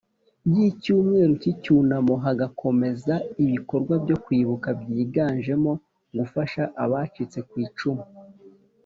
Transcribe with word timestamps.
Y 0.53 0.55
icyumweru 0.69 1.31
cy 1.41 1.47
icyunamo 1.53 2.13
hagakomeza 2.23 3.13
ibikorwa 3.43 3.93
byo 4.03 4.17
kwibuka 4.23 4.67
byiganjemo 4.79 5.71
gufasha 6.17 6.63
abacitse 6.83 7.39
kwicumu 7.49 8.05